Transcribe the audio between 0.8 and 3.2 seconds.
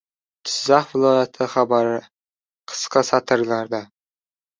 viloyati xabarari– qisqa